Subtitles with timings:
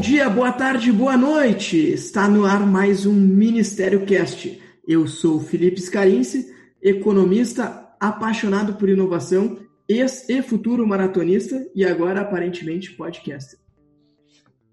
[0.00, 1.76] dia, boa tarde, boa noite!
[1.76, 4.58] Está no ar mais um Ministério Cast.
[4.88, 6.50] Eu sou Felipe Scarinci,
[6.80, 13.58] economista apaixonado por inovação, ex e futuro maratonista e agora aparentemente podcaster.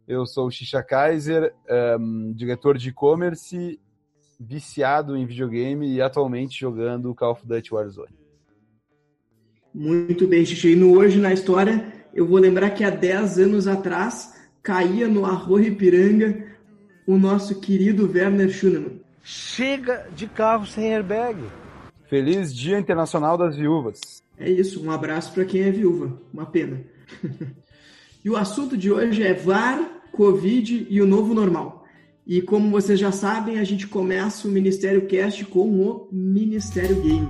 [0.08, 1.54] Eu sou o Xixa Kaiser,
[2.00, 3.78] um, diretor de e-commerce,
[4.40, 8.16] viciado em videogame e atualmente jogando Call of Duty Warzone.
[9.76, 10.70] Muito bem, Xixa.
[10.70, 14.37] E no Hoje na História, eu vou lembrar que há 10 anos atrás
[14.68, 16.44] caía no Arroio Ipiranga
[17.08, 19.00] o nosso querido Werner Schunemann.
[19.24, 21.42] Chega de carro sem airbag.
[22.10, 24.22] Feliz Dia Internacional das Viúvas.
[24.38, 26.22] É isso, um abraço para quem é viúva.
[26.34, 26.82] Uma pena.
[28.26, 29.80] e o assunto de hoje é VAR,
[30.12, 31.86] Covid e o novo normal.
[32.26, 37.30] E como vocês já sabem, a gente começa o Ministério Cast com o Ministério Game.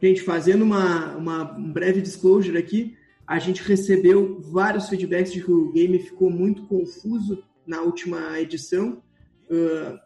[0.00, 2.96] Gente, fazendo uma, uma um breve disclosure aqui,
[3.26, 9.02] a gente recebeu vários feedbacks de que o game ficou muito confuso na última edição,
[9.50, 9.98] uh,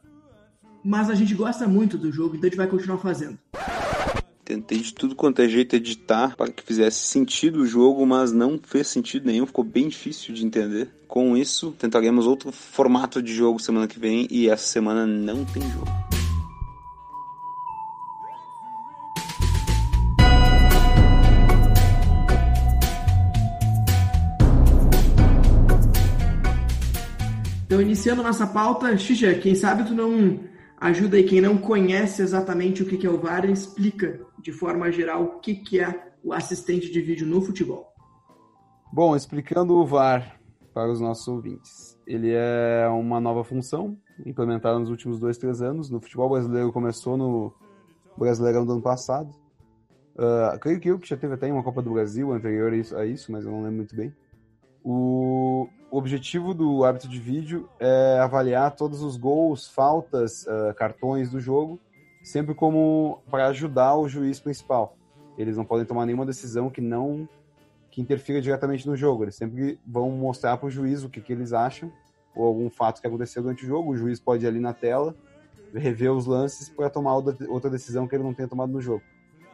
[0.82, 3.38] mas a gente gosta muito do jogo, então a gente vai continuar fazendo.
[4.44, 8.58] Tentei de tudo quanto é jeito editar para que fizesse sentido o jogo, mas não
[8.60, 10.88] fez sentido nenhum, ficou bem difícil de entender.
[11.06, 15.62] Com isso, tentaremos outro formato de jogo semana que vem e essa semana não tem
[15.70, 16.11] jogo.
[27.72, 30.40] Então, iniciando nossa pauta, Xixa, quem sabe tu não
[30.76, 35.24] ajuda aí quem não conhece exatamente o que é o VAR, explica de forma geral
[35.24, 37.90] o que é o assistente de vídeo no futebol.
[38.92, 40.38] Bom, explicando o VAR
[40.74, 41.98] para os nossos ouvintes.
[42.06, 43.96] Ele é uma nova função
[44.26, 45.88] implementada nos últimos dois, três anos.
[45.88, 47.54] No futebol brasileiro começou no
[48.18, 49.30] Brasileirão do ano passado.
[50.14, 53.32] Uh, creio que eu que já teve até uma Copa do Brasil anterior a isso,
[53.32, 54.14] mas eu não lembro muito bem.
[54.84, 61.38] O, objetivo do árbitro de vídeo é avaliar todos os gols, faltas, uh, cartões do
[61.38, 61.78] jogo,
[62.22, 64.96] sempre como para ajudar o juiz principal.
[65.36, 67.28] Eles não podem tomar nenhuma decisão que não
[67.90, 69.24] que interfira diretamente no jogo.
[69.24, 71.92] Eles sempre vão mostrar para o juiz o que, que eles acham
[72.34, 73.92] ou algum fato que aconteceu durante o jogo.
[73.92, 75.14] O juiz pode ir ali na tela
[75.74, 79.02] rever os lances para tomar outra decisão que ele não tenha tomado no jogo.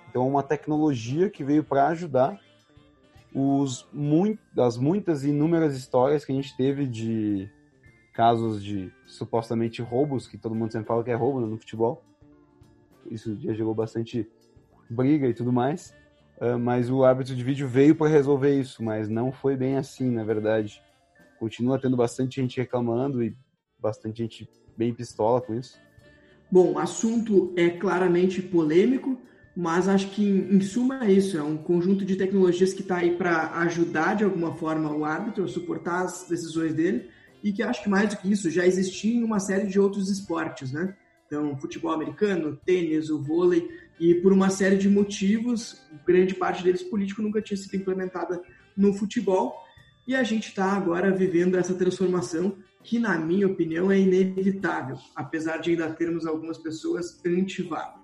[0.08, 2.38] Então, é uma tecnologia que veio para ajudar
[3.34, 7.48] os muito, das muitas e inúmeras histórias que a gente teve de
[8.14, 12.02] casos de supostamente roubos, que todo mundo sempre fala que é roubo né, no futebol.
[13.10, 14.28] Isso já gerou bastante
[14.90, 15.94] briga e tudo mais.
[16.40, 20.10] Uh, mas o árbitro de vídeo veio para resolver isso, mas não foi bem assim,
[20.10, 20.82] na verdade.
[21.38, 23.36] Continua tendo bastante gente reclamando e
[23.78, 25.78] bastante gente bem pistola com isso.
[26.50, 29.20] Bom, o assunto é claramente polêmico,
[29.58, 33.16] mas acho que em suma é isso, é um conjunto de tecnologias que está aí
[33.16, 37.10] para ajudar de alguma forma o árbitro a suportar as decisões dele
[37.42, 40.08] e que acho que mais do que isso já existia em uma série de outros
[40.10, 40.94] esportes, né?
[41.26, 43.68] Então, futebol americano, tênis, o vôlei
[43.98, 48.40] e por uma série de motivos, grande parte deles político nunca tinha sido implementada
[48.76, 49.56] no futebol
[50.06, 55.56] e a gente está agora vivendo essa transformação que, na minha opinião, é inevitável, apesar
[55.56, 57.97] de ainda termos algumas pessoas anti-VAR.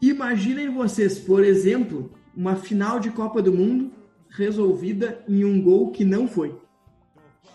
[0.00, 3.90] Imaginem vocês, por exemplo, uma final de Copa do Mundo
[4.28, 6.56] resolvida em um gol que não foi.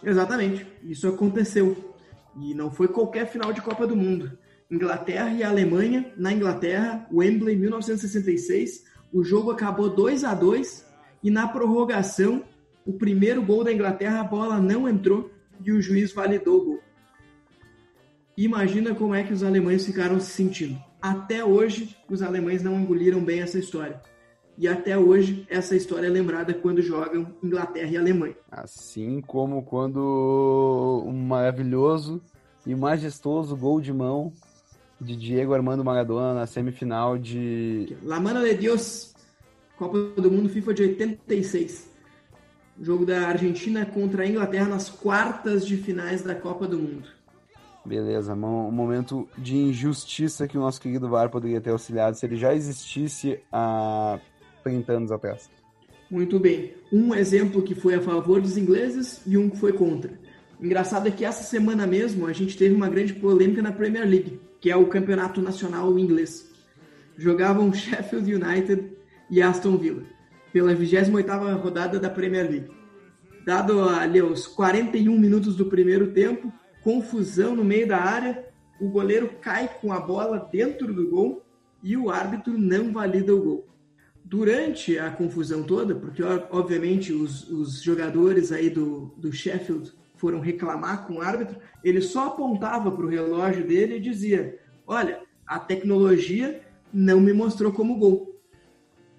[0.04, 1.96] Exatamente, isso aconteceu.
[2.38, 4.38] E não foi qualquer final de Copa do Mundo.
[4.70, 8.84] Inglaterra e Alemanha, na Inglaterra, Wembley, 1966.
[9.14, 10.86] O jogo acabou 2 a 2
[11.24, 12.44] e na prorrogação,
[12.86, 15.32] o primeiro gol da Inglaterra, a bola não entrou
[15.64, 16.80] e o juiz validou o gol.
[18.36, 20.84] Imagina como é que os alemães ficaram se sentindo.
[21.04, 24.02] Até hoje, os alemães não engoliram bem essa história.
[24.58, 28.38] E até hoje, essa história é lembrada quando jogam Inglaterra e Alemanha.
[28.50, 32.22] Assim como quando um maravilhoso
[32.66, 34.32] e majestoso gol de mão
[35.02, 37.98] de Diego Armando Maradona na semifinal de.
[38.02, 39.14] La Mano de Dios,
[39.78, 41.92] Copa do Mundo FIFA de 86.
[42.80, 47.10] O jogo da Argentina contra a Inglaterra nas quartas de finais da Copa do Mundo.
[47.86, 52.38] Beleza, um momento de injustiça que o nosso querido VAR poderia ter auxiliado se ele
[52.38, 54.20] já existisse há
[54.64, 55.50] 30 anos atrás.
[56.10, 56.74] Muito bem.
[56.92, 60.18] Um exemplo que foi a favor dos ingleses e um que foi contra.
[60.62, 64.40] Engraçado é que essa semana mesmo a gente teve uma grande polêmica na Premier League,
[64.62, 66.50] que é o campeonato nacional inglês.
[67.18, 68.92] Jogavam Sheffield United
[69.30, 70.04] e Aston Villa
[70.54, 72.70] pela 28ª rodada da Premier League.
[73.44, 76.54] Dado ali os 41 minutos do primeiro tempo,
[76.84, 78.46] confusão no meio da área,
[78.80, 81.44] o goleiro cai com a bola dentro do gol
[81.82, 83.68] e o árbitro não valida o gol.
[84.24, 91.06] Durante a confusão toda, porque obviamente os, os jogadores aí do, do Sheffield foram reclamar
[91.06, 94.58] com o árbitro, ele só apontava para o relógio dele e dizia:
[94.88, 96.62] Olha, a tecnologia
[96.94, 98.42] não me mostrou como gol.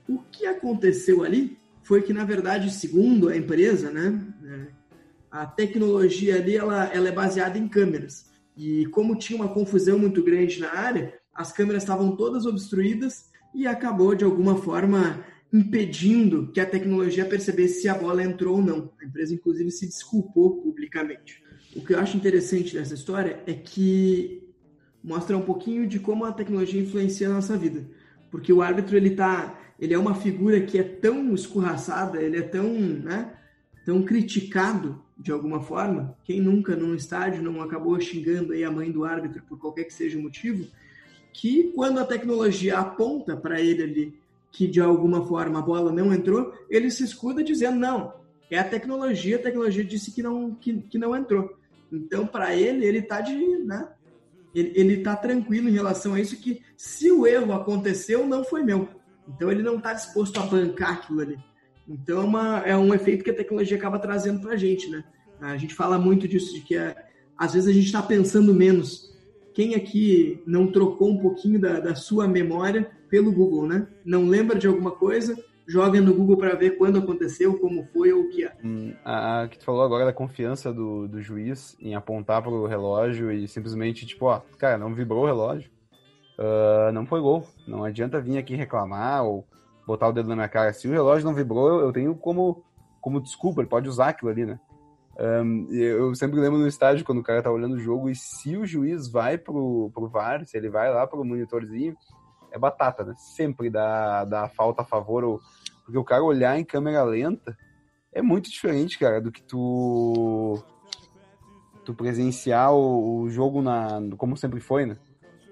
[0.08, 4.66] O que aconteceu ali foi que, na verdade, segundo a empresa, né, é,
[5.34, 8.30] a tecnologia ali ela, ela é baseada em câmeras.
[8.56, 13.66] E como tinha uma confusão muito grande na área, as câmeras estavam todas obstruídas e
[13.66, 18.92] acabou, de alguma forma, impedindo que a tecnologia percebesse se a bola entrou ou não.
[19.02, 21.42] A empresa, inclusive, se desculpou publicamente.
[21.74, 24.48] O que eu acho interessante nessa história é que
[25.02, 27.84] mostra um pouquinho de como a tecnologia influencia a nossa vida.
[28.30, 32.42] Porque o árbitro, ele tá, ele é uma figura que é tão escorraçada, ele é
[32.42, 33.34] tão, né,
[33.84, 36.16] tão criticado de alguma forma.
[36.24, 39.94] Quem nunca num estádio não acabou xingando aí a mãe do árbitro por qualquer que
[39.94, 40.66] seja o motivo,
[41.32, 46.14] que quando a tecnologia aponta para ele ali que de alguma forma a bola não
[46.14, 48.14] entrou, ele se escuda dizendo não,
[48.48, 51.56] é a tecnologia, a tecnologia disse que não que, que não entrou.
[51.92, 53.88] Então para ele ele está de, né,
[54.54, 58.62] ele, ele tá tranquilo em relação a isso que se o erro aconteceu não foi
[58.62, 58.88] meu.
[59.28, 61.38] Então ele não está disposto a bancar aquilo ali.
[61.88, 65.04] Então é, uma, é um efeito que a tecnologia acaba trazendo para a gente, né?
[65.40, 66.94] A gente fala muito disso de que é,
[67.36, 69.14] às vezes a gente está pensando menos
[69.52, 73.86] quem aqui não trocou um pouquinho da, da sua memória pelo Google, né?
[74.04, 75.36] Não lembra de alguma coisa,
[75.66, 78.52] joga no Google para ver quando aconteceu, como foi ou o que é.
[78.64, 82.50] Hum, a, a, que tu falou agora da confiança do, do juiz em apontar para
[82.50, 85.70] o relógio e simplesmente, tipo, ó, cara, não vibrou o relógio,
[86.38, 87.46] uh, não foi gol.
[87.66, 89.46] Não adianta vir aqui reclamar ou
[89.86, 90.72] botar o dedo na minha cara.
[90.72, 92.64] Se o relógio não vibrou, eu, eu tenho como,
[93.00, 94.58] como desculpa, ele pode usar aquilo ali, né?
[95.16, 98.56] Um, eu sempre lembro no estádio quando o cara tá olhando o jogo e se
[98.56, 101.94] o juiz vai pro, pro VAR, se ele vai lá pro monitorzinho,
[102.50, 103.14] é batata, né?
[103.16, 105.40] Sempre dá, dá falta a favor, ou,
[105.84, 107.56] porque o cara olhar em câmera lenta
[108.12, 110.62] é muito diferente, cara, do que tu
[111.84, 114.96] tu presenciar o, o jogo na como sempre foi, né?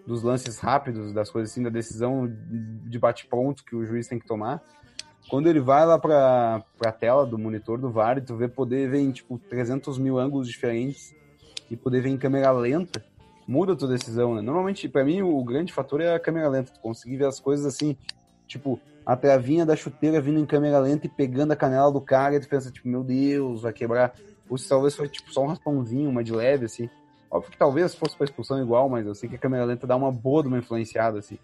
[0.06, 2.28] Dos lances rápidos, das coisas assim, da decisão
[2.88, 4.62] de bate-pronto que o juiz tem que tomar
[5.28, 8.98] quando ele vai lá pra, pra tela do monitor do VAR, tu vê poder ver
[8.98, 11.14] em, tipo, 300 mil ângulos diferentes
[11.70, 13.04] e poder ver em câmera lenta,
[13.46, 14.42] muda a tua decisão, né?
[14.42, 16.72] Normalmente, para mim, o grande fator é a câmera lenta.
[16.72, 17.96] Tu conseguir ver as coisas assim,
[18.46, 22.36] tipo, a travinha da chuteira vindo em câmera lenta e pegando a canela do cara,
[22.36, 24.12] e tu pensa, tipo, meu Deus, vai quebrar.
[24.50, 26.90] Ou se talvez foi, tipo, só um raspãozinho, uma de leve, assim.
[27.32, 29.96] Óbvio que talvez fosse pra expulsão igual, mas eu sei que a câmera lenta dá
[29.96, 31.38] uma boa de uma influenciada, assim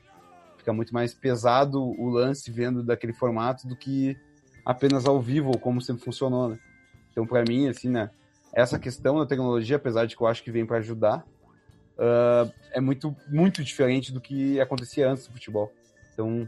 [0.68, 4.16] fica muito mais pesado o lance vendo daquele formato do que
[4.64, 6.58] apenas ao vivo, como sempre funcionou, né?
[7.10, 8.10] Então, para mim, assim, né,
[8.52, 11.24] essa questão da tecnologia, apesar de que eu acho que vem para ajudar,
[11.96, 15.72] uh, é muito, muito diferente do que acontecia antes do futebol.
[16.12, 16.46] Então,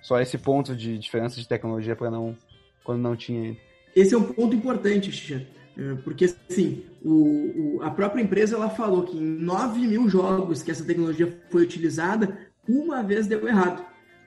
[0.00, 2.36] só esse ponto de diferença de tecnologia para não
[2.84, 3.56] quando não tinha.
[3.96, 5.59] Esse é um ponto importante, Xixa, é,
[6.04, 10.70] porque assim, o, o, a própria empresa ela falou que em 9 mil jogos que
[10.70, 12.38] essa tecnologia foi utilizada,
[12.68, 13.84] uma vez deu errado.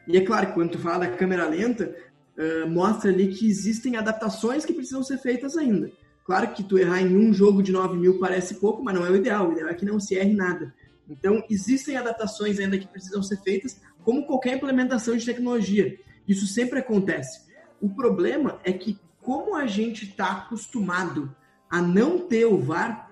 [0.07, 1.95] E é claro quando tu fala da câmera lenta,
[2.37, 5.91] uh, mostra ali que existem adaptações que precisam ser feitas ainda.
[6.25, 9.09] Claro que tu errar em um jogo de 9 mil parece pouco, mas não é
[9.09, 9.49] o ideal.
[9.49, 10.73] O ideal é que não se erre nada.
[11.07, 15.99] Então, existem adaptações ainda que precisam ser feitas, como qualquer implementação de tecnologia.
[16.27, 17.41] Isso sempre acontece.
[17.81, 21.33] O problema é que, como a gente está acostumado
[21.73, 23.09] a não ter o VAR,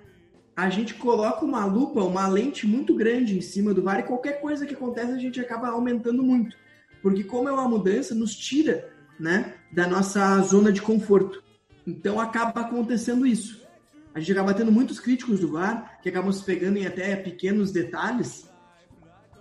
[0.55, 4.39] a gente coloca uma lupa, uma lente muito grande em cima do VAR e qualquer
[4.39, 6.55] coisa que acontece a gente acaba aumentando muito.
[7.01, 8.87] Porque como é uma mudança, nos tira
[9.19, 11.43] né, da nossa zona de conforto.
[11.87, 13.65] Então acaba acontecendo isso.
[14.13, 17.71] A gente acaba tendo muitos críticos do VAR que acabam se pegando em até pequenos
[17.71, 18.47] detalhes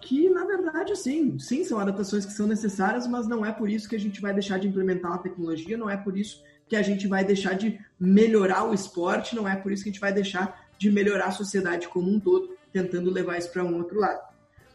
[0.01, 3.87] que, na verdade, assim, sim, são adaptações que são necessárias, mas não é por isso
[3.87, 6.83] que a gente vai deixar de implementar a tecnologia, não é por isso que a
[6.83, 10.13] gente vai deixar de melhorar o esporte, não é por isso que a gente vai
[10.13, 14.23] deixar de melhorar a sociedade como um todo, tentando levar isso para um outro lado.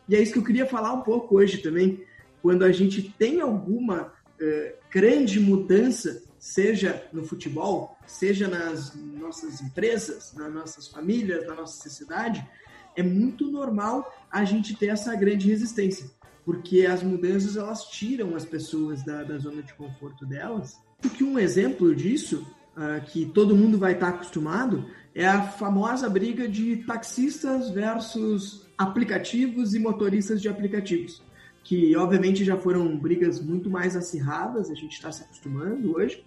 [0.08, 2.04] E é isso que eu queria falar um pouco hoje também,
[2.42, 10.34] quando a gente tem alguma uh, grande mudança, seja no futebol, seja nas nossas empresas,
[10.34, 12.46] nas nossas famílias, na nossa sociedade,
[12.94, 16.12] é muito normal a gente ter essa grande resistência,
[16.44, 20.78] porque as mudanças elas tiram as pessoas da, da zona de conforto delas.
[21.02, 26.48] Porque um exemplo disso, uh, que todo mundo vai estar acostumado, é a famosa briga
[26.48, 31.22] de taxistas versus aplicativos e motoristas de aplicativos,
[31.64, 36.26] que obviamente já foram brigas muito mais acirradas, a gente está se acostumando hoje,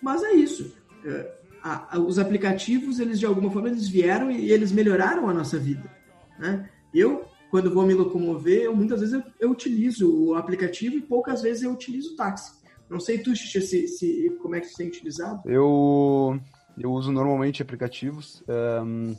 [0.00, 0.74] mas é isso.
[1.04, 5.28] É, a, a, os aplicativos, eles de alguma forma eles vieram e, e eles melhoraram
[5.28, 5.90] a nossa vida,
[6.38, 6.68] né?
[6.94, 11.42] Eu, quando vou me locomover, eu, muitas vezes eu, eu, utilizo o aplicativo e poucas
[11.42, 12.63] vezes eu utilizo o táxi.
[12.88, 15.40] Não sei tu, Xixi, se, se, como é que você tem utilizado?
[15.46, 16.38] Eu,
[16.78, 18.42] eu uso normalmente aplicativos.
[18.48, 19.16] Um,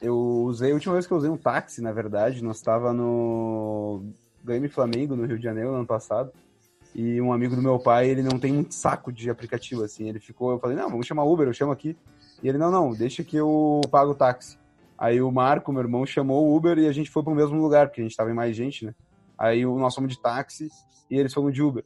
[0.00, 4.02] eu usei, a última vez que eu usei um táxi, na verdade, nós estava no
[4.44, 6.32] Grêmio Flamengo, no Rio de Janeiro, no ano passado.
[6.94, 10.08] E um amigo do meu pai, ele não tem um saco de aplicativo, assim.
[10.08, 11.96] Ele ficou, eu falei, não, vamos chamar Uber, eu chamo aqui.
[12.42, 14.58] E ele, não, não, deixa que eu pago o táxi.
[14.98, 17.60] Aí o Marco, meu irmão, chamou o Uber e a gente foi para o mesmo
[17.60, 18.94] lugar, porque a gente estava em mais gente, né?
[19.38, 20.68] Aí nós fomos de táxi
[21.10, 21.84] e eles foram de Uber.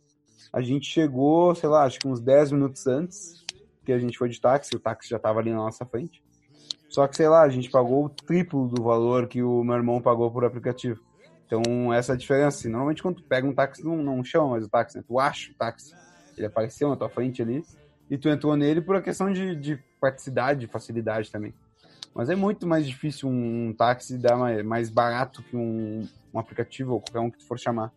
[0.52, 3.44] A gente chegou, sei lá, acho que uns 10 minutos antes
[3.84, 6.22] que a gente foi de táxi, o táxi já estava ali na nossa frente.
[6.88, 10.00] Só que, sei lá, a gente pagou o triplo do valor que o meu irmão
[10.00, 11.00] pagou por aplicativo.
[11.46, 12.68] Então, essa é a diferença.
[12.68, 15.04] Normalmente, quando tu pega um táxi, não, não chama mais o táxi, né?
[15.06, 15.94] Tu acha o táxi.
[16.36, 17.62] Ele apareceu na tua frente ali
[18.10, 21.54] e tu entrou nele por a questão de, de praticidade, facilidade também.
[22.14, 26.38] Mas é muito mais difícil um, um táxi dar mais, mais barato que um, um,
[26.38, 27.92] aplicativo ou qualquer um que tu for chamar.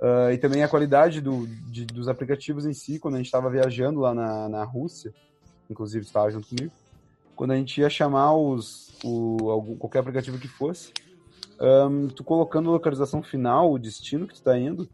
[0.00, 3.48] Uh, e também a qualidade do, de, dos aplicativos em si, quando a gente estava
[3.48, 5.12] viajando lá na, na Rússia,
[5.70, 6.72] inclusive estava junto comigo,
[7.34, 10.92] quando a gente ia chamar os, o, algum, qualquer aplicativo que fosse,
[11.60, 14.88] um, tu colocando a localização final, o destino que tu está indo,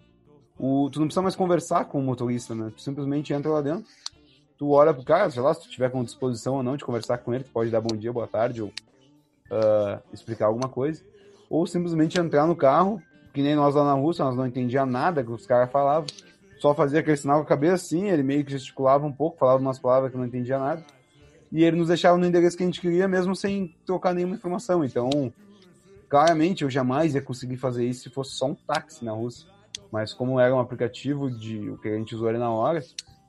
[0.59, 2.73] o, tu não precisa mais conversar com o motorista, né?
[2.75, 3.91] Tu simplesmente entra lá dentro,
[4.57, 7.19] tu olha pro cara, sei lá, se tu tiver com disposição ou não de conversar
[7.19, 11.03] com ele, tu pode dar bom dia, boa tarde, ou uh, explicar alguma coisa.
[11.51, 15.25] Ou simplesmente entrar no carro, que nem nós lá na Rússia, nós não entendia nada
[15.25, 16.07] que os caras falavam.
[16.59, 19.61] Só fazia aquele sinal com a cabeça assim, ele meio que gesticulava um pouco, falava
[19.61, 20.85] umas palavras que não entendia nada.
[21.51, 24.85] E ele nos deixava no endereço que a gente queria, mesmo sem trocar nenhuma informação.
[24.85, 25.33] Então,
[26.09, 29.49] claramente, eu jamais ia conseguir fazer isso se fosse só um táxi na Rússia.
[29.91, 32.83] Mas como era um aplicativo de o que a gente usou ali na hora,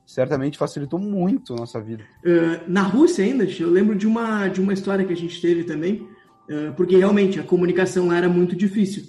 [0.06, 2.04] certamente facilitou muito a nossa vida.
[2.24, 5.64] Uh, na Rússia ainda, eu lembro de uma, de uma história que a gente teve
[5.64, 6.08] também,
[6.48, 9.04] uh, porque realmente a comunicação lá era muito difícil.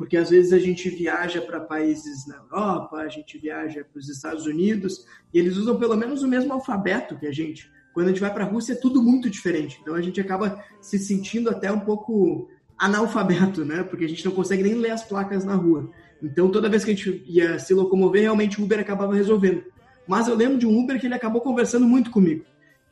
[0.00, 4.08] Porque às vezes a gente viaja para países na Europa, a gente viaja para os
[4.08, 7.70] Estados Unidos, e eles usam pelo menos o mesmo alfabeto que a gente.
[7.92, 9.78] Quando a gente vai para a Rússia é tudo muito diferente.
[9.82, 13.82] Então a gente acaba se sentindo até um pouco analfabeto, né?
[13.82, 15.90] Porque a gente não consegue nem ler as placas na rua.
[16.22, 19.64] Então toda vez que a gente ia se locomover, realmente o Uber acabava resolvendo.
[20.08, 22.42] Mas eu lembro de um Uber que ele acabou conversando muito comigo.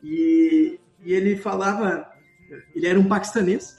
[0.03, 2.07] E, e ele falava,
[2.75, 3.78] ele era um paquistanês,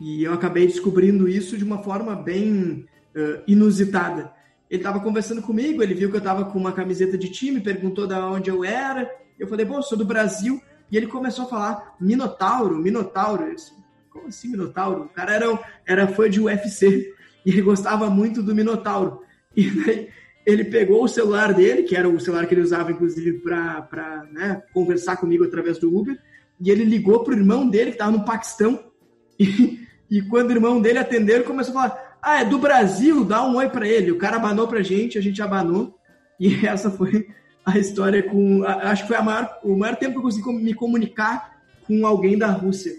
[0.00, 4.32] e eu acabei descobrindo isso de uma forma bem uh, inusitada.
[4.68, 8.06] Ele estava conversando comigo, ele viu que eu estava com uma camiseta de time, perguntou
[8.06, 9.10] de onde eu era.
[9.38, 10.60] Eu falei, bom, sou do Brasil.
[10.90, 13.54] E ele começou a falar Minotauro, Minotauro.
[13.54, 13.72] Disse,
[14.10, 15.04] Como assim Minotauro?
[15.04, 17.12] O cara era, era fã de UFC
[17.46, 19.20] e ele gostava muito do Minotauro.
[19.56, 20.08] E daí
[20.44, 24.62] ele pegou o celular dele, que era o celular que ele usava, inclusive, para né,
[24.72, 26.16] conversar comigo através do Uber,
[26.60, 28.92] e ele ligou pro irmão dele, que estava no Paquistão,
[29.38, 33.24] e, e quando o irmão dele atendeu, ele começou a falar: Ah, é do Brasil,
[33.24, 34.12] dá um oi para ele.
[34.12, 35.98] O cara abanou pra gente, a gente abanou,
[36.38, 37.28] e essa foi
[37.64, 38.64] a história com.
[38.64, 42.48] Acho que foi maior, o maior tempo que eu consegui me comunicar com alguém da
[42.48, 42.94] Rússia.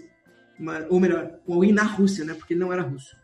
[0.90, 2.34] Ou melhor, com alguém na Rússia, né?
[2.34, 3.16] Porque ele não era russo.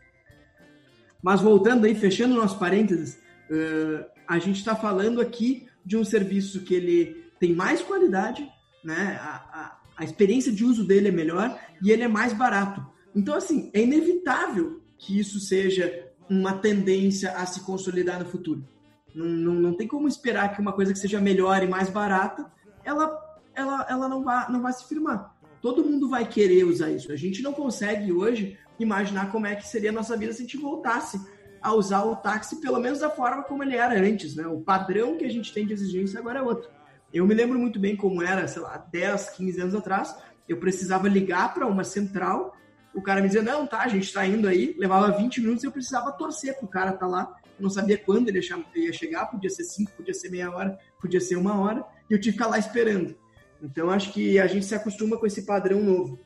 [1.21, 6.61] Mas voltando aí, fechando nosso parênteses, uh, a gente está falando aqui de um serviço
[6.61, 8.47] que ele tem mais qualidade,
[8.83, 9.19] né?
[9.21, 12.85] A, a, a, experiência de uso dele é melhor e ele é mais barato.
[13.15, 18.67] Então, assim, é inevitável que isso seja uma tendência a se consolidar no futuro.
[19.13, 22.51] Não, não, não tem como esperar que uma coisa que seja melhor e mais barata,
[22.83, 23.17] ela,
[23.53, 25.33] ela, ela não, vai, não vai se firmar.
[25.61, 27.11] Todo mundo vai querer usar isso.
[27.11, 30.45] A gente não consegue hoje imaginar como é que seria a nossa vida se a
[30.45, 31.19] gente voltasse
[31.61, 34.45] a usar o táxi, pelo menos da forma como ele era antes, né?
[34.45, 36.69] O padrão que a gente tem de exigência agora é outro.
[37.11, 40.15] Eu me lembro muito bem como era, sei lá, 10, 15 anos atrás,
[40.47, 42.55] eu precisava ligar para uma central,
[42.95, 45.67] o cara me dizia, não, tá, a gente tá indo aí, levava 20 minutos e
[45.67, 48.39] eu precisava torcer pro cara tá lá, eu não sabia quando ele
[48.75, 52.19] ia chegar, podia ser 5, podia ser meia hora, podia ser uma hora, e eu
[52.19, 53.15] tive que ficar lá esperando.
[53.61, 56.19] Então acho que a gente se acostuma com esse padrão novo.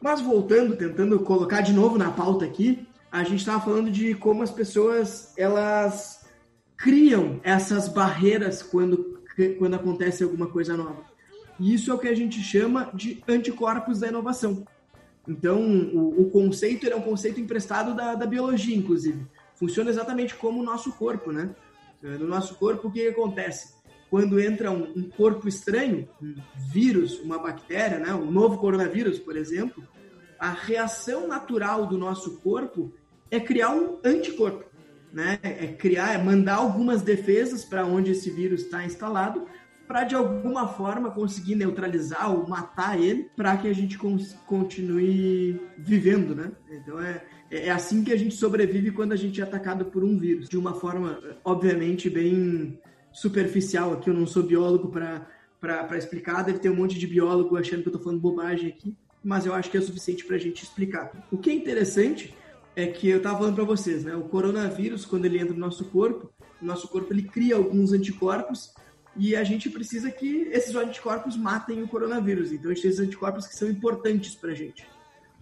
[0.00, 4.42] Mas voltando, tentando colocar de novo na pauta aqui, a gente estava falando de como
[4.42, 6.24] as pessoas elas
[6.76, 9.22] criam essas barreiras quando,
[9.58, 11.04] quando acontece alguma coisa nova.
[11.58, 14.64] E isso é o que a gente chama de anticorpos da inovação.
[15.28, 19.26] Então, o, o conceito é um conceito emprestado da, da biologia, inclusive.
[19.54, 21.54] Funciona exatamente como o nosso corpo, né?
[22.02, 23.74] No nosso corpo, o que, que acontece?
[24.08, 26.34] Quando entra um, um corpo estranho, um
[26.72, 28.14] vírus, uma bactéria, né?
[28.14, 29.86] um novo coronavírus, por exemplo,
[30.38, 32.92] a reação natural do nosso corpo
[33.30, 34.64] é criar um anticorpo,
[35.12, 35.38] né?
[35.42, 39.46] É criar, é mandar algumas defesas para onde esse vírus está instalado
[39.90, 43.98] para de alguma forma conseguir neutralizar ou matar ele para que a gente
[44.46, 46.52] continue vivendo, né?
[46.70, 50.16] Então é, é assim que a gente sobrevive quando a gente é atacado por um
[50.16, 52.78] vírus, de uma forma obviamente bem
[53.10, 53.92] superficial.
[53.92, 57.88] Aqui eu não sou biólogo para explicar, deve ter um monte de biólogo achando que
[57.88, 60.62] eu estou falando bobagem aqui, mas eu acho que é o suficiente para a gente
[60.62, 61.10] explicar.
[61.32, 62.32] O que é interessante
[62.76, 64.14] é que eu estava falando para vocês, né?
[64.14, 66.30] O coronavírus, quando ele entra no nosso corpo,
[66.62, 68.72] o nosso corpo ele cria alguns anticorpos
[69.16, 72.52] e a gente precisa que esses anticorpos matem o coronavírus.
[72.52, 74.86] Então a gente tem esses anticorpos que são importantes para a gente.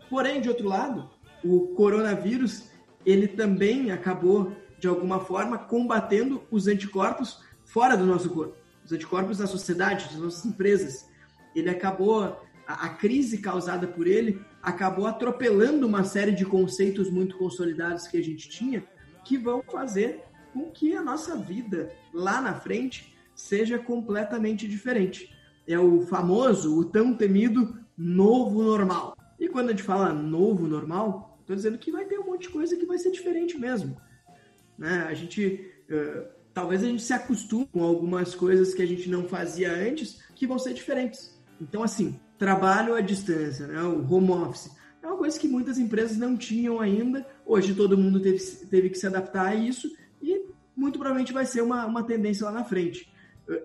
[0.09, 1.11] Porém, de outro lado,
[1.45, 2.65] o coronavírus
[3.05, 9.39] ele também acabou de alguma forma combatendo os anticorpos fora do nosso corpo, os anticorpos
[9.39, 11.09] da sociedade, das nossas empresas.
[11.55, 12.23] Ele acabou
[12.67, 18.19] a, a crise causada por ele acabou atropelando uma série de conceitos muito consolidados que
[18.19, 18.85] a gente tinha,
[19.25, 25.33] que vão fazer com que a nossa vida lá na frente seja completamente diferente.
[25.67, 29.17] É o famoso, o tão temido novo normal.
[29.39, 32.49] E quando a gente fala novo normal, estou dizendo que vai ter um monte de
[32.49, 33.97] coisa que vai ser diferente mesmo.
[34.77, 35.07] Né?
[35.09, 35.71] A gente.
[35.89, 40.21] Uh, talvez a gente se acostume com algumas coisas que a gente não fazia antes
[40.35, 41.39] que vão ser diferentes.
[41.61, 43.81] Então, assim, trabalho à distância, né?
[43.83, 47.25] o home office, é uma coisa que muitas empresas não tinham ainda.
[47.47, 49.89] Hoje todo mundo teve, teve que se adaptar a isso
[50.21, 53.09] e muito provavelmente vai ser uma, uma tendência lá na frente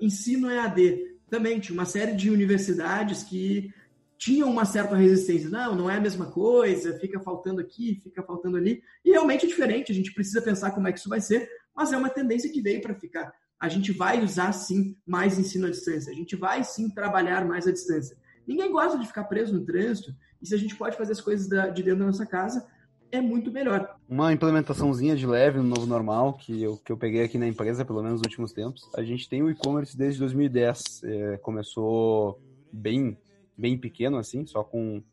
[0.02, 1.18] ensino EAD.
[1.30, 3.74] Também tinha uma série de universidades que
[4.18, 5.50] tinham uma certa resistência.
[5.50, 8.82] Não, não é a mesma coisa, fica faltando aqui, fica faltando ali.
[9.04, 11.92] E realmente é diferente, a gente precisa pensar como é que isso vai ser, mas
[11.92, 13.34] é uma tendência que veio para ficar.
[13.60, 17.68] A gente vai usar sim mais ensino à distância, a gente vai sim trabalhar mais
[17.68, 18.16] à distância.
[18.48, 21.48] Ninguém gosta de ficar preso no trânsito, e se a gente pode fazer as coisas
[21.48, 22.66] de dentro da nossa casa,
[23.13, 23.96] é muito melhor.
[24.10, 27.86] Uma implementaçãozinha de leve no novo normal, que eu, que eu peguei aqui na empresa,
[27.86, 28.89] pelo menos nos últimos tempos.
[28.95, 31.04] A gente tem o e-commerce desde 2010.
[31.04, 33.15] É, começou bem,
[33.56, 35.04] bem pequeno, assim, só com,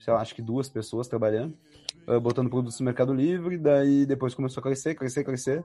[0.00, 1.54] sei lá, acho que duas pessoas trabalhando,
[2.08, 5.62] uh, botando produtos no Mercado Livre, daí depois começou a crescer, crescer, crescer.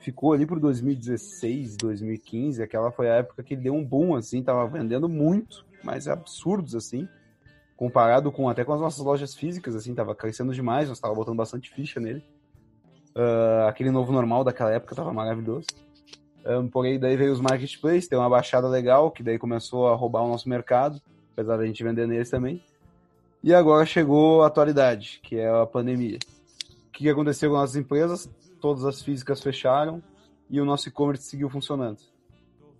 [0.00, 4.66] Ficou ali por 2016, 2015, aquela foi a época que deu um boom, assim, tava
[4.66, 7.08] vendendo muito, mas absurdos, assim
[7.76, 11.36] comparado com até com as nossas lojas físicas, assim, tava crescendo demais, nós tava botando
[11.36, 12.24] bastante ficha nele.
[13.14, 15.66] Uh, aquele novo normal daquela época tava maravilhoso.
[16.46, 20.22] Um, porém, daí veio os marketplaces, tem uma baixada legal, que daí começou a roubar
[20.22, 21.00] o nosso mercado,
[21.32, 22.62] apesar da gente vender neles também.
[23.42, 26.18] E agora chegou a atualidade, que é a pandemia.
[26.88, 28.30] O que aconteceu com nossas empresas?
[28.60, 30.02] Todas as físicas fecharam
[30.50, 31.98] e o nosso e-commerce seguiu funcionando.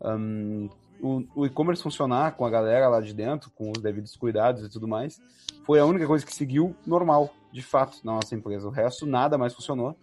[0.02, 0.68] Um,
[1.00, 4.68] o, o e-commerce funcionar com a galera lá de dentro, com os devidos cuidados e
[4.68, 5.20] tudo mais,
[5.64, 8.66] foi a única coisa que seguiu normal, de fato, na nossa empresa.
[8.66, 9.96] O resto, nada mais funcionou.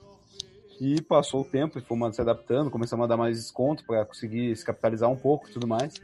[0.80, 4.56] E passou o tempo e fomos se adaptando, começamos a dar mais desconto para conseguir
[4.56, 5.95] se capitalizar um pouco e tudo mais.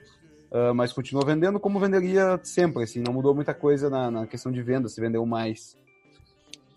[0.51, 4.51] Uh, mas continuou vendendo como venderia sempre, assim, não mudou muita coisa na, na questão
[4.51, 5.75] de venda, se vendeu mais.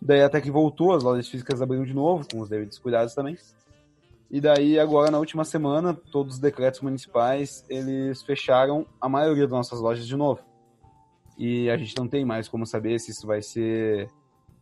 [0.01, 3.37] Daí até que voltou, as lojas físicas abriram de novo, com os devidos cuidados também.
[4.31, 9.51] E daí, agora, na última semana, todos os decretos municipais, eles fecharam a maioria das
[9.51, 10.41] nossas lojas de novo.
[11.37, 14.09] E a gente não tem mais como saber se isso vai ser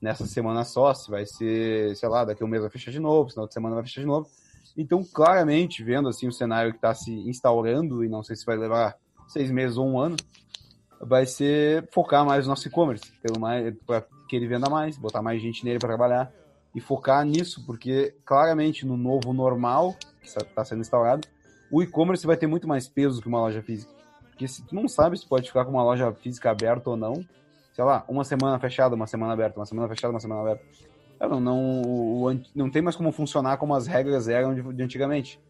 [0.01, 3.29] nessa semana só, se vai ser, sei lá, daqui um mês vai fechar de novo,
[3.29, 4.27] se na outra semana vai fechar de novo.
[4.75, 8.57] Então, claramente, vendo assim o cenário que está se instaurando, e não sei se vai
[8.57, 10.17] levar seis meses ou um ano,
[10.99, 13.13] vai ser focar mais no nosso e-commerce,
[13.87, 16.33] para que ele venda mais, botar mais gente nele para trabalhar
[16.79, 21.27] e focar nisso, porque claramente no novo normal que está sendo instaurado,
[21.71, 23.93] o e-commerce vai ter muito mais peso que uma loja física.
[24.31, 27.25] Porque se tu não sabe se pode ficar com uma loja física aberta ou não,
[27.73, 30.65] sei lá, uma semana fechada, uma semana aberta, uma semana fechada, uma semana aberta.
[31.21, 35.41] Não, não, não tem mais como funcionar como as regras eram de, de antigamente.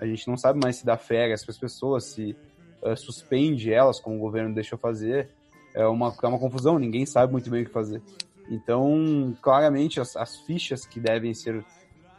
[0.00, 2.36] A gente não sabe mais se dá férias para as pessoas, se
[2.82, 5.30] uh, suspende elas, como o governo deixou fazer.
[5.74, 8.02] É uma, é uma confusão, ninguém sabe muito bem o que fazer.
[8.50, 11.64] Então, claramente, as, as fichas que devem ser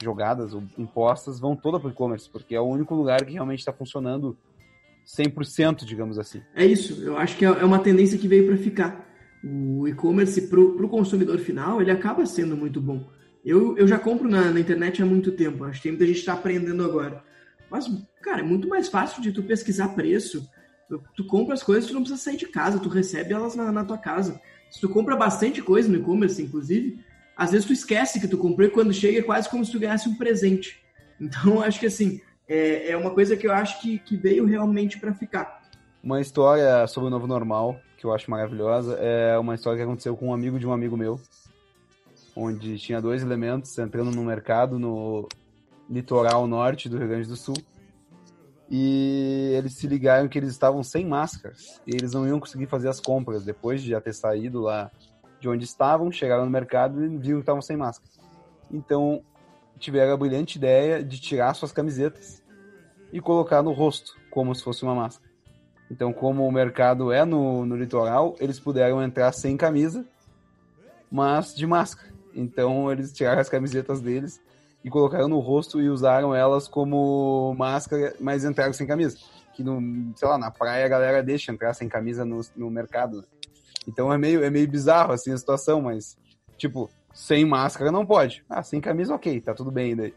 [0.01, 3.59] jogadas ou impostas vão toda para o e-commerce, porque é o único lugar que realmente
[3.59, 4.37] está funcionando
[5.05, 6.41] 100%, digamos assim.
[6.55, 9.09] É isso, eu acho que é, é uma tendência que veio para ficar.
[9.43, 13.09] O e-commerce para o consumidor final, ele acaba sendo muito bom.
[13.43, 16.33] Eu, eu já compro na, na internet há muito tempo, acho que muita gente está
[16.33, 17.21] aprendendo agora.
[17.69, 17.89] Mas,
[18.21, 20.47] cara, é muito mais fácil de tu pesquisar preço.
[21.15, 23.83] Tu compra as coisas, tu não precisa sair de casa, tu recebe elas na, na
[23.83, 24.39] tua casa.
[24.73, 26.99] Se tu compra bastante coisa no e-commerce, inclusive,
[27.37, 29.79] às vezes tu esquece que tu comprou e quando chega é quase como se tu
[29.79, 30.81] ganhasse um presente.
[31.21, 34.99] Então, acho que assim, é, é uma coisa que eu acho que, que veio realmente
[34.99, 35.61] para ficar.
[36.03, 40.17] Uma história sobre o novo normal, que eu acho maravilhosa, é uma história que aconteceu
[40.17, 41.21] com um amigo de um amigo meu,
[42.35, 45.29] onde tinha dois elementos entrando no mercado no
[45.87, 47.55] litoral norte do Rio Grande do Sul.
[48.75, 52.89] E eles se ligaram que eles estavam sem máscaras e eles não iam conseguir fazer
[52.89, 54.89] as compras depois de já ter saído lá
[55.39, 58.09] de onde estavam, chegaram no mercado e viram que estavam sem máscara.
[58.71, 59.21] Então
[59.77, 62.41] tiveram a brilhante ideia de tirar suas camisetas
[63.11, 65.29] e colocar no rosto, como se fosse uma máscara.
[65.91, 70.03] Então, como o mercado é no, no litoral, eles puderam entrar sem camisa,
[71.11, 72.11] mas de máscara.
[72.33, 74.41] Então, eles tiraram as camisetas deles
[74.83, 79.17] e colocaram no rosto e usaram elas como máscara, mas entraram sem camisa.
[79.53, 83.17] Que, no, sei lá, na praia a galera deixa entrar sem camisa no, no mercado.
[83.17, 83.23] Né?
[83.87, 86.17] Então é meio, é meio bizarro assim a situação, mas,
[86.57, 88.43] tipo, sem máscara não pode.
[88.49, 90.13] Ah, sem camisa, ok, tá tudo bem daí.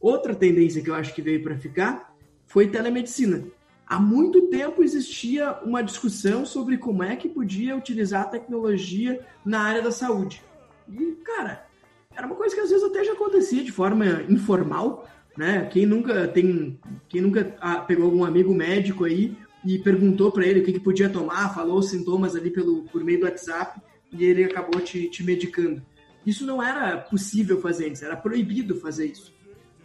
[0.00, 2.14] Outra tendência que eu acho que veio para ficar
[2.46, 3.44] foi telemedicina.
[3.86, 9.62] Há muito tempo existia uma discussão sobre como é que podia utilizar a tecnologia na
[9.62, 10.42] área da saúde.
[10.88, 11.63] E, cara,
[12.16, 15.66] era uma coisa que às vezes até já acontecia de forma informal, né?
[15.70, 20.60] Quem nunca tem, quem nunca ah, pegou algum amigo médico aí e perguntou para ele
[20.60, 23.80] o que, que, podia tomar, falou os sintomas ali pelo, por meio do WhatsApp
[24.12, 25.82] e ele acabou te, te medicando.
[26.24, 29.34] Isso não era possível fazer antes, era proibido fazer isso.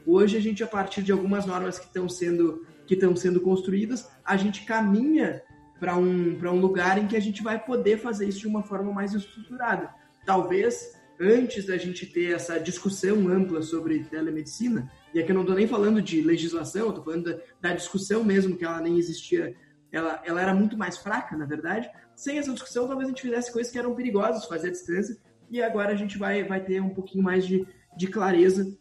[0.05, 4.09] Hoje a gente, a partir de algumas normas que estão sendo que estão sendo construídas,
[4.25, 5.43] a gente caminha
[5.79, 8.91] para um, um lugar em que a gente vai poder fazer isso de uma forma
[8.91, 9.93] mais estruturada.
[10.25, 15.55] Talvez antes da gente ter essa discussão ampla sobre telemedicina, e aqui eu não estou
[15.55, 19.55] nem falando de legislação, estou falando da, da, discussão mesmo, que ela nem existia,
[19.91, 21.89] ela, ela era muito mais fraca, na verdade.
[22.15, 25.17] Sem essa discussão, talvez a gente fizesse coisas que eram perigosas fazer à distância,
[25.49, 28.77] e agora a gente vai, vai ter um pouquinho mais de, de clareza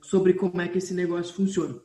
[0.00, 1.80] sobre como é que esse negócio funciona.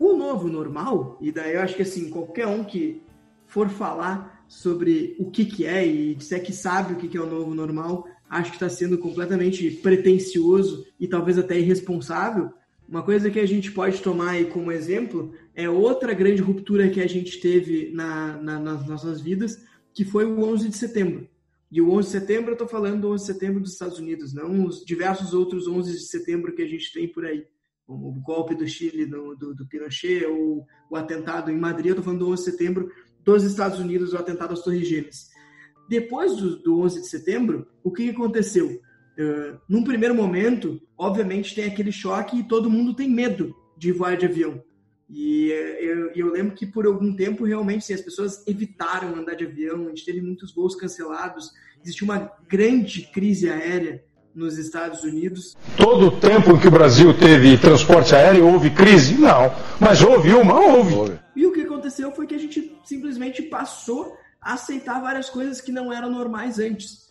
[0.00, 3.02] O novo normal, e daí eu acho que assim, qualquer um que
[3.46, 7.20] for falar sobre o que, que é e disser que sabe o que, que é
[7.20, 12.52] o novo normal, acho que está sendo completamente pretencioso e talvez até irresponsável.
[12.88, 17.00] Uma coisa que a gente pode tomar aí como exemplo é outra grande ruptura que
[17.00, 19.62] a gente teve na, na, nas nossas vidas,
[19.92, 21.28] que foi o 11 de setembro.
[21.70, 24.32] E o 11 de setembro, eu estou falando do 11 de setembro dos Estados Unidos,
[24.32, 27.44] não os diversos outros 11 de setembro que a gente tem por aí
[27.88, 32.04] o golpe do Chile, do, do, do Pinochet, ou o atentado em Madrid, eu estou
[32.04, 32.92] falando do 11 de setembro
[33.24, 35.30] dos Estados Unidos, o atentado às Torres Gêmeas.
[35.88, 38.80] Depois do, do 11 de setembro, o que, aconteceu?
[39.18, 44.16] Uh, num primeiro momento, obviamente tem aquele choque e todo mundo tem medo de voar
[44.16, 44.62] de avião.
[45.10, 45.48] E
[45.80, 49.86] eu, eu, lembro que por algum tempo, realmente, sim, as pessoas evitaram andar de avião,
[49.86, 51.50] a gente teve muitos voos cancelados,
[51.82, 55.56] existiu uma grande crise aérea nos Estados Unidos.
[55.76, 59.14] Todo o tempo que o Brasil teve transporte aéreo, houve crise?
[59.14, 59.50] Não.
[59.80, 61.18] Mas houve uma, houve.
[61.34, 65.92] E o que aconteceu foi que a gente simplesmente passou aceitar várias coisas que não
[65.92, 67.08] eram normais antes.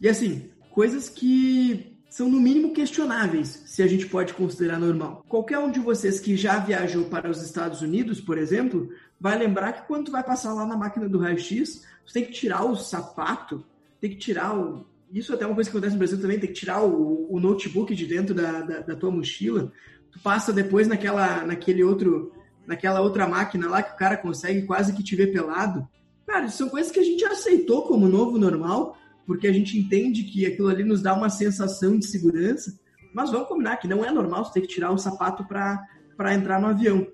[0.00, 5.24] E assim, coisas que são no mínimo questionáveis, se a gente pode considerar normal.
[5.28, 9.72] Qualquer um de vocês que já viajou para os Estados Unidos, por exemplo, vai lembrar
[9.72, 12.74] que quando tu vai passar lá na máquina do raio-x, você tem que tirar o
[12.74, 13.64] sapato,
[14.00, 16.48] tem que tirar o, isso até é uma coisa que acontece no Brasil também, tem
[16.48, 19.72] que tirar o, o notebook de dentro da, da, da, tua mochila.
[20.12, 22.32] Tu passa depois naquela, naquele outro,
[22.66, 25.86] naquela outra máquina lá que o cara consegue quase que te ver pelado.
[26.30, 30.46] Cara, são coisas que a gente aceitou como novo normal, porque a gente entende que
[30.46, 32.78] aquilo ali nos dá uma sensação de segurança.
[33.12, 36.60] Mas vamos combinar que não é normal você ter que tirar o sapato para entrar
[36.60, 37.04] no avião.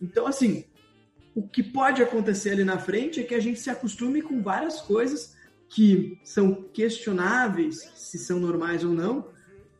[0.00, 0.64] Então, assim,
[1.34, 4.80] o que pode acontecer ali na frente é que a gente se acostume com várias
[4.80, 5.34] coisas
[5.68, 9.26] que são questionáveis se são normais ou não,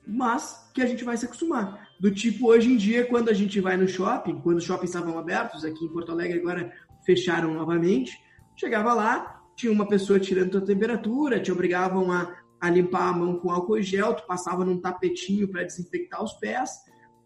[0.05, 1.89] mas que a gente vai se acostumar.
[2.01, 5.17] Do tipo, hoje em dia, quando a gente vai no shopping, quando os shoppings estavam
[5.17, 6.73] abertos, aqui em Porto Alegre agora
[7.07, 8.19] fecharam novamente,
[8.61, 13.39] chegava lá, tinha uma pessoa tirando a temperatura, te obrigavam a, a limpar a mão
[13.39, 16.71] com álcool gel, tu passava num tapetinho para desinfectar os pés,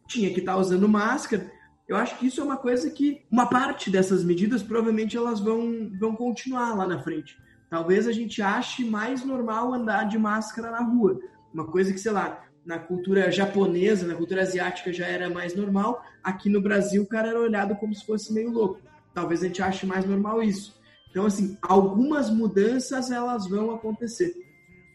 [0.07, 1.51] tinha que estar tá usando máscara.
[1.89, 5.91] Eu acho que isso é uma coisa que, uma parte dessas medidas, provavelmente elas vão,
[5.99, 7.37] vão continuar lá na frente.
[7.69, 11.19] Talvez a gente ache mais normal andar de máscara na rua.
[11.53, 16.03] Uma coisa que, sei lá, na cultura japonesa, na cultura asiática já era mais normal.
[16.23, 18.81] Aqui no Brasil, o cara era olhado como se fosse meio louco.
[19.13, 20.84] Talvez a gente ache mais normal isso.
[21.15, 24.35] Então, assim, algumas mudanças elas vão acontecer.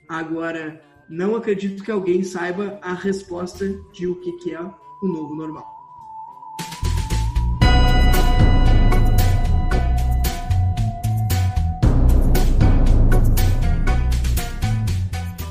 [0.05, 5.65] Agora, não acredito que alguém saiba a resposta de o que é o novo normal.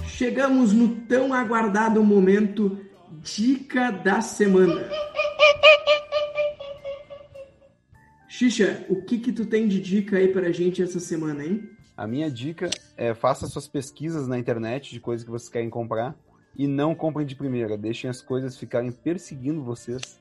[0.07, 2.78] Chegamos no tão aguardado momento
[3.22, 4.87] Dica da Semana.
[8.38, 11.68] Xixa, o que que tu tem de dica aí pra gente essa semana, hein?
[11.96, 16.16] A minha dica é faça suas pesquisas na internet de coisas que vocês querem comprar
[16.57, 17.77] e não comprem de primeira.
[17.77, 20.20] Deixem as coisas ficarem perseguindo vocês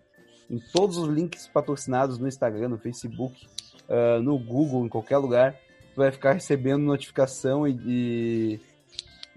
[0.50, 3.48] em todos os links patrocinados no Instagram, no Facebook,
[3.88, 5.54] uh, no Google, em qualquer lugar,
[5.94, 8.60] tu vai ficar recebendo notificação e, e,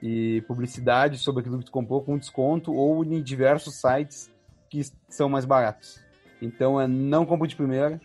[0.03, 4.31] e, publicidade sobre aquilo que tu comprou com desconto ou em diversos sites
[4.71, 6.01] que são mais baratos.
[6.41, 8.01] Então é não compre de primeira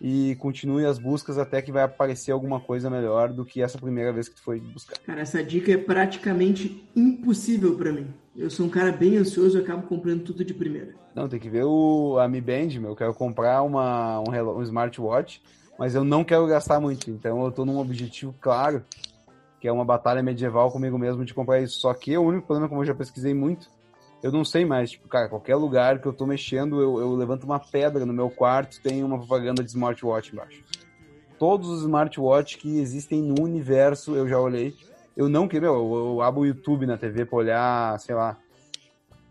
[0.00, 4.12] e continue as buscas até que vai aparecer alguma coisa melhor do que essa primeira
[4.12, 4.98] vez que tu foi buscar.
[4.98, 8.06] Cara, essa dica é praticamente impossível para mim.
[8.36, 10.94] Eu sou um cara bem ansioso e acabo comprando tudo de primeira.
[11.14, 12.90] Não, tem que ver o a Mi Band, meu.
[12.90, 15.40] Eu quero comprar uma, um, um smartwatch,
[15.78, 17.10] mas eu não quero gastar muito.
[17.10, 18.82] Então eu tô num objetivo claro,
[19.60, 21.78] que é uma batalha medieval comigo mesmo de comprar isso.
[21.80, 23.70] Só que o único problema, como eu já pesquisei muito,
[24.24, 24.90] eu não sei mais.
[24.90, 28.28] Tipo, cara, qualquer lugar que eu tô mexendo, eu, eu levanto uma pedra no meu
[28.28, 30.64] quarto, tem uma propaganda de smartwatch embaixo.
[31.38, 34.74] Todos os smartwatches que existem no universo eu já olhei
[35.16, 38.36] eu não quero, eu, eu abro o YouTube na TV pra olhar, sei lá,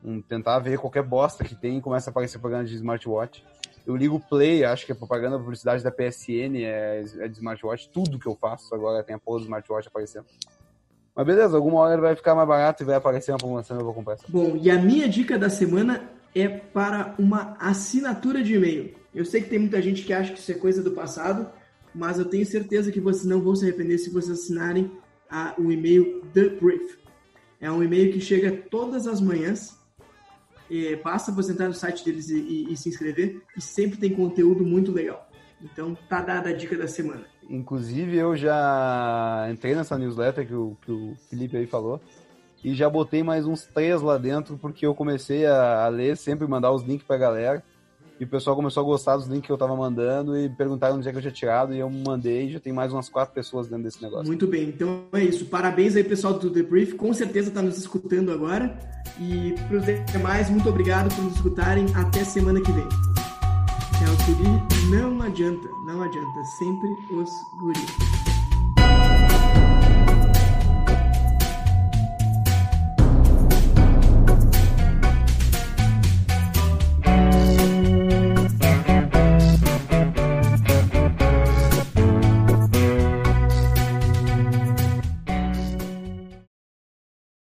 [0.04, 3.44] um, tentar ver qualquer bosta que tem e começa a aparecer propaganda de smartwatch.
[3.86, 7.90] Eu ligo o Play, acho que a propaganda, publicidade da PSN é, é de smartwatch,
[7.90, 10.26] tudo que eu faço agora tem a porra do smartwatch aparecendo.
[11.16, 13.80] Mas beleza, alguma hora ele vai ficar mais barato e vai aparecer uma promoção e
[13.80, 14.26] eu vou comprar essa.
[14.28, 18.96] Bom, e a minha dica da semana é para uma assinatura de e-mail.
[19.14, 21.48] Eu sei que tem muita gente que acha que isso é coisa do passado,
[21.94, 24.92] mas eu tenho certeza que vocês não vão se arrepender se vocês assinarem
[25.30, 26.98] a, o e-mail The Brief.
[27.62, 29.78] É um e-mail que chega todas as manhãs.
[30.70, 34.10] E basta você entrar no site deles e, e, e, se inscrever e sempre tem
[34.10, 35.30] conteúdo muito legal.
[35.62, 37.26] Então tá dada a dica da semana.
[37.50, 42.02] Inclusive eu já entrei nessa newsletter que o, que o Felipe aí falou
[42.64, 46.48] e já botei mais uns três lá dentro porque eu comecei a, a ler, sempre
[46.48, 47.62] mandar os links pra galera.
[48.20, 51.10] E o pessoal começou a gostar dos links que eu tava mandando e perguntaram onde
[51.10, 51.74] é que eu tinha tirado.
[51.74, 54.28] E eu mandei, já tem mais umas quatro pessoas dentro desse negócio.
[54.28, 55.46] Muito bem, então é isso.
[55.46, 56.94] Parabéns aí, pessoal do The Brief.
[56.94, 58.78] Com certeza tá nos escutando agora.
[59.20, 61.86] E para os demais, muito obrigado por nos escutarem.
[61.96, 63.13] Até semana que vem.
[64.04, 64.90] Tchau, Guri.
[64.90, 66.44] Não adianta, não adianta.
[66.44, 68.23] Sempre os guris.